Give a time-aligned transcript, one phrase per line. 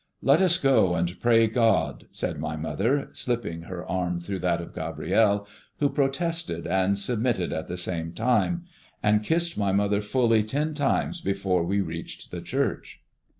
[0.23, 4.73] "Let us go and pray God," said my mother, slipping her arm through that of
[4.73, 8.65] Gabrielle, who protested and submitted at the same time,
[9.03, 13.03] and kissed my mother fully ten times before we reached the church.